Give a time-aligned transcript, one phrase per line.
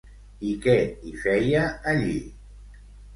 [0.51, 0.73] I què
[1.07, 2.17] hi feia allí?